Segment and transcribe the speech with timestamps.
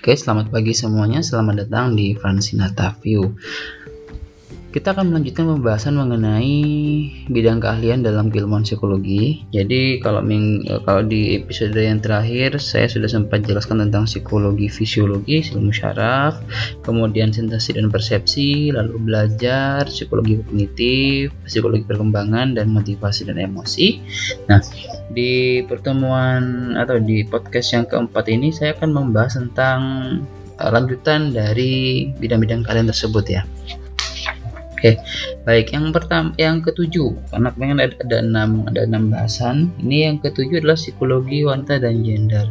[0.00, 1.20] Oke, selamat pagi semuanya.
[1.20, 3.36] Selamat datang di Fransinata View.
[4.70, 6.62] Kita akan melanjutkan pembahasan mengenai
[7.26, 9.42] bidang keahlian dalam keilmuan psikologi.
[9.50, 15.42] Jadi kalau ming, kalau di episode yang terakhir saya sudah sempat jelaskan tentang psikologi fisiologi,
[15.42, 16.38] ilmu syaraf,
[16.86, 23.98] kemudian sensasi dan persepsi, lalu belajar psikologi kognitif, psikologi perkembangan dan motivasi dan emosi.
[24.46, 24.62] Nah,
[25.10, 29.80] di pertemuan atau di podcast yang keempat ini saya akan membahas tentang
[30.62, 33.42] uh, lanjutan dari bidang-bidang kalian tersebut ya.
[34.80, 34.96] Oke,
[35.44, 35.76] baik.
[35.76, 39.68] Yang pertama, yang ketujuh, karena kemarin ada, ada enam ada enam bahasan.
[39.76, 42.48] Ini yang ketujuh adalah psikologi wanita dan gender.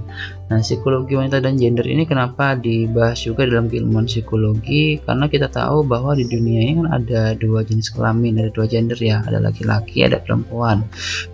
[0.53, 5.01] Nah, psikologi wanita dan gender ini kenapa dibahas juga dalam keilmuan psikologi?
[5.01, 9.01] Karena kita tahu bahwa di dunia ini kan ada dua jenis kelamin, ada dua gender
[9.01, 10.85] ya, ada laki-laki, ada perempuan.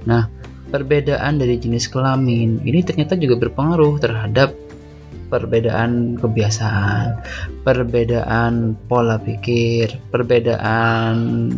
[0.07, 0.32] Nah,
[0.71, 4.55] perbedaan dari jenis kelamin ini ternyata juga berpengaruh terhadap
[5.27, 7.21] perbedaan kebiasaan,
[7.65, 11.15] perbedaan pola pikir, perbedaan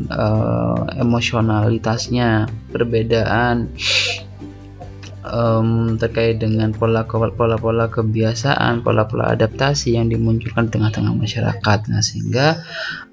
[0.07, 3.71] uh, emosionalitasnya, perbedaan
[5.27, 11.79] um, terkait dengan pola pola-pola kebiasaan, pola-pola adaptasi yang dimunculkan tengah-tengah masyarakat.
[11.91, 12.63] Nah, sehingga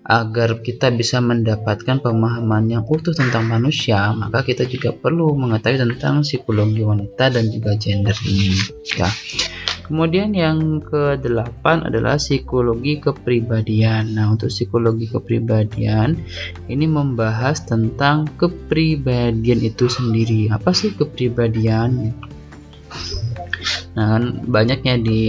[0.05, 6.23] agar kita bisa mendapatkan pemahaman yang utuh tentang manusia, maka kita juga perlu mengetahui tentang
[6.23, 8.53] psikologi wanita dan juga gender ini.
[8.95, 9.09] Ya.
[9.85, 14.17] Kemudian yang ke-8 adalah psikologi kepribadian.
[14.17, 16.17] Nah, untuk psikologi kepribadian
[16.73, 20.49] ini membahas tentang kepribadian itu sendiri.
[20.49, 22.17] Apa sih kepribadian?
[23.95, 25.23] Nah, kan banyaknya di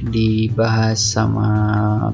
[0.00, 1.50] dibahas sama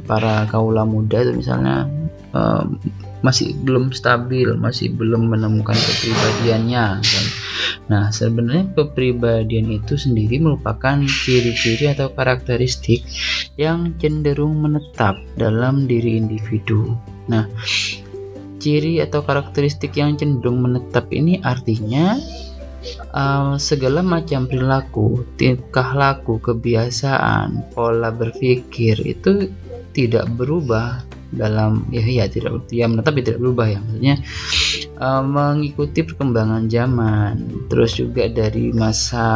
[0.09, 1.85] para kaula muda itu misalnya
[2.33, 2.81] um,
[3.21, 7.27] masih belum stabil, masih belum menemukan kepribadiannya kan
[7.85, 13.05] Nah, sebenarnya kepribadian itu sendiri merupakan ciri-ciri atau karakteristik
[13.61, 16.97] yang cenderung menetap dalam diri individu.
[17.29, 17.45] Nah,
[18.57, 22.17] ciri atau karakteristik yang cenderung menetap ini artinya
[23.13, 29.53] uh, segala macam perilaku, tingkah laku, kebiasaan, pola berpikir itu
[29.93, 34.15] tidak berubah dalam ya ya tidak ya menetap ya tidak berubah ya maksudnya
[34.99, 39.27] uh, mengikuti perkembangan zaman terus juga dari masa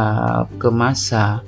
[0.59, 1.43] ke masa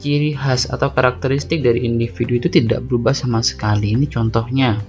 [0.00, 3.92] ciri khas atau karakteristik dari individu itu tidak berubah sama sekali.
[3.92, 4.80] Ini contohnya.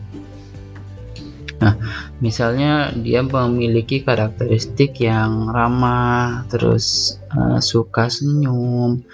[1.61, 1.77] Nah,
[2.17, 9.05] misalnya dia memiliki karakteristik yang ramah, terus uh, suka senyum,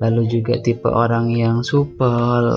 [0.00, 2.56] lalu juga tipe orang yang supel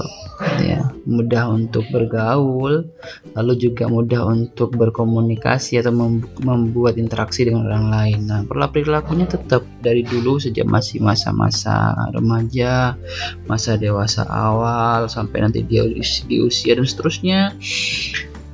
[0.63, 2.87] ya mudah untuk bergaul
[3.35, 5.91] lalu juga mudah untuk berkomunikasi atau
[6.39, 8.19] membuat interaksi dengan orang lain.
[8.31, 12.95] Nah pola perilakunya tetap dari dulu sejak masih masa-masa remaja
[13.43, 15.83] masa dewasa awal sampai nanti dia
[16.23, 17.39] di usia dan seterusnya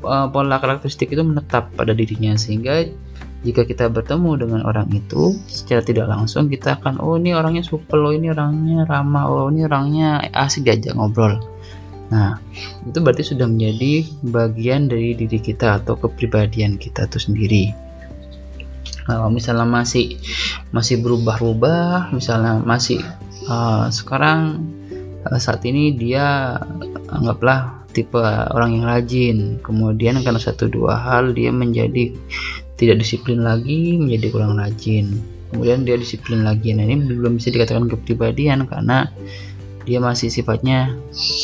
[0.01, 2.89] eh, pola karakteristik itu menetap pada dirinya sehingga
[3.39, 8.03] jika kita bertemu dengan orang itu secara tidak langsung kita akan oh ini orangnya super
[8.03, 11.39] oh ini orangnya ramah oh ini orangnya asik diajak ngobrol.
[12.11, 12.35] Nah
[12.83, 17.63] itu berarti sudah menjadi bagian dari diri kita atau kepribadian kita itu sendiri.
[19.07, 20.19] Kalau misalnya masih
[20.75, 22.99] masih berubah-ubah misalnya masih
[23.47, 24.67] uh, sekarang
[25.23, 26.59] uh, saat ini dia
[27.07, 28.19] anggaplah tipe
[28.51, 29.37] orang yang rajin.
[29.63, 32.13] Kemudian karena satu dua hal dia menjadi
[32.79, 35.19] tidak disiplin lagi menjadi kurang rajin.
[35.51, 36.71] Kemudian dia disiplin lagi.
[36.71, 39.11] Nah ini belum bisa dikatakan kepribadian karena
[39.83, 40.95] dia masih sifatnya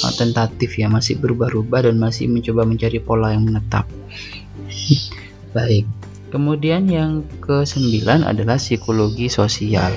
[0.06, 3.84] uh, tentatif ya masih berubah-ubah dan masih mencoba mencari pola yang menetap.
[5.58, 5.84] Baik.
[6.36, 9.96] Kemudian yang kesembilan adalah psikologi sosial.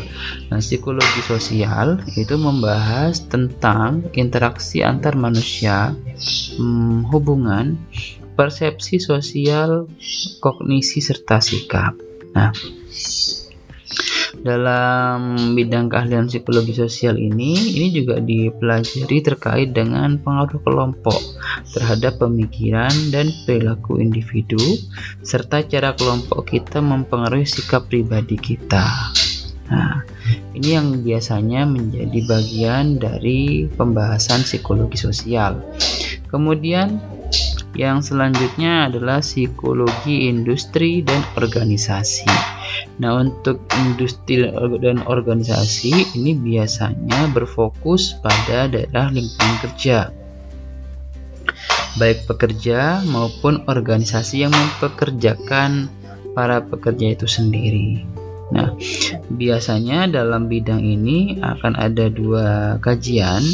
[0.55, 5.99] Nah, psikologi sosial itu membahas tentang interaksi antar manusia,
[6.55, 7.75] hmm, hubungan,
[8.39, 9.91] persepsi sosial,
[10.39, 11.99] kognisi serta sikap.
[12.39, 12.55] Nah,
[14.39, 21.19] dalam bidang keahlian psikologi sosial ini, ini juga dipelajari terkait dengan pengaruh kelompok
[21.75, 24.63] terhadap pemikiran dan perilaku individu,
[25.27, 28.87] serta cara kelompok kita mempengaruhi sikap pribadi kita.
[29.69, 30.01] Nah,
[30.55, 35.61] ini yang biasanya menjadi bagian dari pembahasan psikologi sosial.
[36.31, 37.18] Kemudian
[37.79, 42.27] yang selanjutnya adalah psikologi industri dan organisasi.
[42.99, 44.43] Nah, untuk industri
[44.83, 50.11] dan organisasi ini biasanya berfokus pada daerah lingkungan kerja.
[52.03, 55.87] Baik pekerja maupun organisasi yang mempekerjakan
[56.35, 58.03] para pekerja itu sendiri.
[58.49, 58.73] Nah,
[59.29, 63.45] biasanya dalam bidang ini akan ada dua kajian.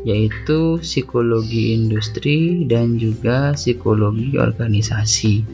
[0.00, 5.44] yaitu psikologi industri dan juga psikologi organisasi.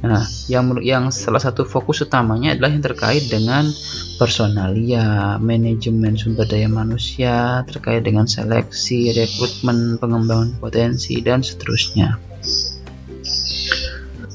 [0.00, 3.68] Nah, yang yang salah satu fokus utamanya adalah yang terkait dengan
[4.16, 12.16] personalia, manajemen sumber daya manusia, terkait dengan seleksi, rekrutmen, pengembangan potensi dan seterusnya.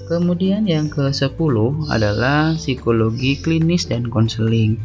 [0.06, 1.56] Kemudian yang ke-10
[1.90, 4.78] adalah psikologi klinis dan konseling.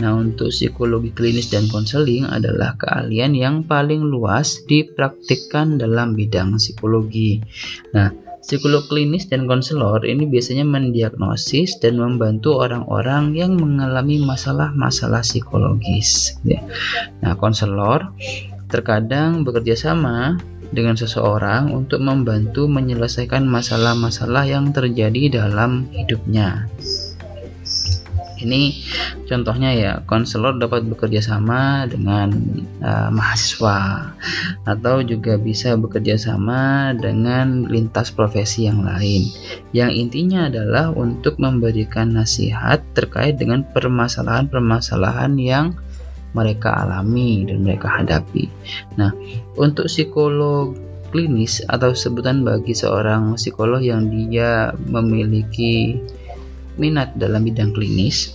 [0.00, 7.44] Nah, untuk psikologi klinis dan konseling adalah keahlian yang paling luas dipraktikkan dalam bidang psikologi.
[7.92, 16.40] Nah, psikolog klinis dan konselor ini biasanya mendiagnosis dan membantu orang-orang yang mengalami masalah-masalah psikologis.
[16.48, 16.64] Ya.
[17.20, 18.16] Nah, konselor
[18.72, 20.40] terkadang bekerja sama
[20.72, 26.66] dengan seseorang untuk membantu menyelesaikan masalah-masalah yang terjadi dalam hidupnya.
[28.42, 28.74] Ini
[29.30, 32.34] contohnya ya, konselor dapat bekerja sama dengan
[32.82, 34.10] uh, mahasiswa
[34.66, 39.30] atau juga bisa bekerja sama dengan lintas profesi yang lain.
[39.70, 45.78] Yang intinya adalah untuk memberikan nasihat terkait dengan permasalahan-permasalahan yang
[46.32, 48.48] mereka alami dan mereka hadapi.
[48.96, 49.12] Nah,
[49.56, 50.76] untuk psikolog
[51.12, 56.00] klinis atau sebutan bagi seorang psikolog yang dia memiliki
[56.80, 58.32] minat dalam bidang klinis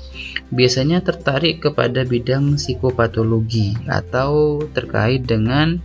[0.54, 5.82] biasanya tertarik kepada bidang psikopatologi atau terkait dengan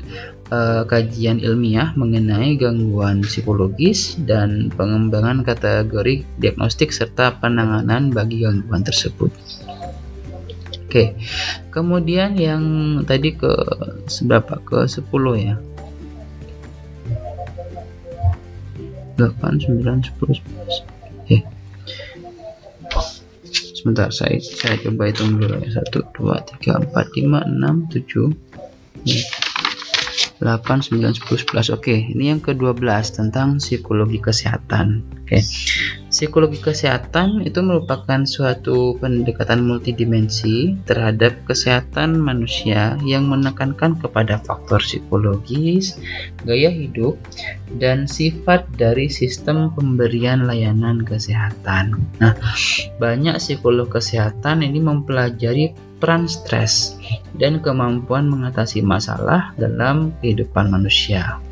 [0.52, 9.32] uh, kajian ilmiah mengenai gangguan psikologis dan pengembangan kategori diagnostik serta penanganan bagi gangguan tersebut.
[10.92, 11.16] Oke.
[11.72, 12.60] Kemudian yang
[13.08, 13.48] tadi ke
[14.12, 14.60] seberapa?
[14.60, 15.08] Ke 10
[15.40, 15.56] ya.
[19.16, 20.84] 8 9 10 11.
[21.16, 21.48] Oke.
[23.72, 25.80] Sebentar saya saya coba hitung dulu ya.
[25.80, 28.36] 1 2 3 4 5 6 7.
[30.44, 32.82] 8, 9, 10, 11 Oke, ini yang ke-12
[33.14, 35.38] tentang psikologi kesehatan Oke,
[36.22, 45.98] Psikologi kesehatan itu merupakan suatu pendekatan multidimensi terhadap kesehatan manusia yang menekankan kepada faktor psikologis,
[46.46, 47.18] gaya hidup,
[47.74, 51.98] dan sifat dari sistem pemberian layanan kesehatan.
[52.22, 52.38] Nah,
[53.02, 57.02] banyak psikolog kesehatan ini mempelajari peran stres
[57.34, 61.42] dan kemampuan mengatasi masalah dalam kehidupan manusia.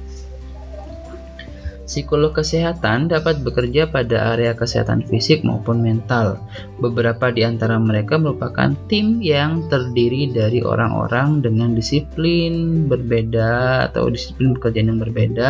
[1.91, 6.39] Psikolog kesehatan dapat bekerja pada area kesehatan fisik maupun mental.
[6.79, 14.55] Beberapa di antara mereka merupakan tim yang terdiri dari orang-orang dengan disiplin berbeda atau disiplin
[14.55, 15.49] pekerjaan yang berbeda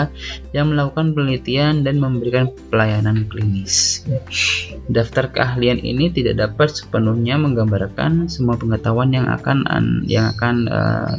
[0.56, 4.08] yang melakukan penelitian dan memberikan pelayanan klinis.
[4.88, 9.69] Daftar keahlian ini tidak dapat sepenuhnya menggambarkan semua pengetahuan yang akan
[10.08, 11.12] yang akan eh,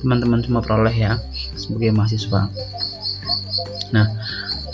[0.00, 1.20] teman-teman uh, semua peroleh ya
[1.60, 2.48] sebagai mahasiswa.
[3.92, 4.08] Nah,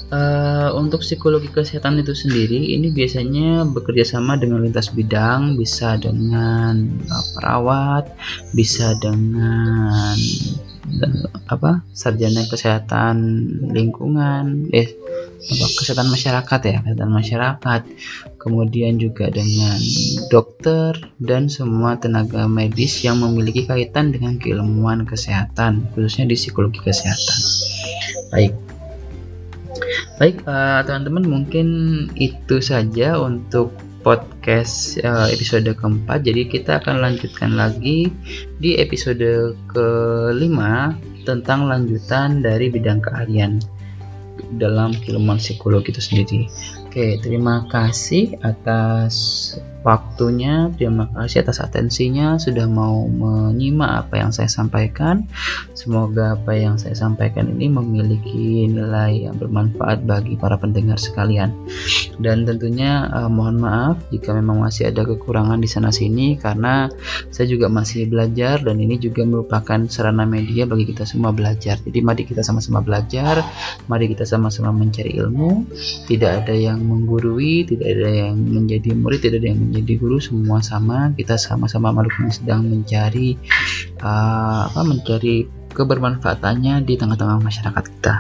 [0.09, 6.81] Uh, untuk psikologi kesehatan itu sendiri ini biasanya bekerja sama dengan lintas bidang, bisa dengan
[7.13, 8.09] uh, perawat,
[8.57, 10.17] bisa dengan
[11.05, 13.17] uh, apa sarjana kesehatan
[13.69, 14.97] lingkungan, eh
[15.77, 17.81] kesehatan masyarakat ya, kesehatan masyarakat,
[18.41, 19.77] kemudian juga dengan
[20.33, 27.41] dokter dan semua tenaga medis yang memiliki kaitan dengan keilmuan kesehatan, khususnya di psikologi kesehatan.
[28.33, 28.68] Baik.
[30.19, 31.69] Baik, eh, teman-teman, mungkin
[32.19, 33.71] itu saja untuk
[34.03, 36.27] podcast uh, episode keempat.
[36.27, 38.11] Jadi kita akan lanjutkan lagi
[38.59, 43.63] di episode kelima tentang lanjutan dari bidang keahlian
[44.57, 46.41] dalam keilmuan psikologi itu sendiri.
[46.89, 49.15] Oke, terima kasih atas
[49.87, 50.71] waktunya.
[50.75, 55.27] Terima kasih atas atensinya sudah mau menyimak apa yang saya sampaikan.
[55.75, 61.55] Semoga apa yang saya sampaikan ini memiliki nilai yang bermanfaat bagi para pendengar sekalian.
[62.19, 66.91] Dan tentunya uh, mohon maaf jika memang masih ada kekurangan di sana sini karena
[67.31, 71.79] saya juga masih belajar dan ini juga merupakan sarana media bagi kita semua belajar.
[71.79, 73.41] Jadi mari kita sama-sama belajar,
[73.87, 75.71] mari kita sama-sama mencari ilmu.
[76.11, 80.65] Tidak ada yang menggurui, tidak ada yang menjadi murid, tidak ada yang menjadi guru, semua
[80.65, 81.13] sama.
[81.15, 83.39] Kita sama-sama makhluk yang sedang mencari
[84.03, 88.15] uh, apa mencari kebermanfaatannya di tengah-tengah masyarakat kita.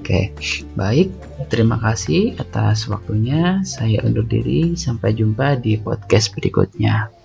[0.00, 0.32] Oke,
[0.78, 1.12] baik.
[1.52, 3.60] Terima kasih atas waktunya.
[3.66, 4.78] Saya undur diri.
[4.78, 7.23] Sampai jumpa di podcast berikutnya.